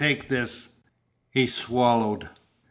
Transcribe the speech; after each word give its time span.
Take 0.01 0.29
this." 0.29 0.69
He 1.29 1.45
swallowed. 1.45 2.27